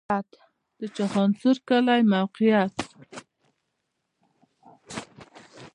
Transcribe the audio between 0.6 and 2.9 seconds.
د چخانسور کلی موقعیت